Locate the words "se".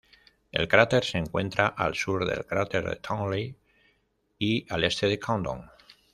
1.05-1.19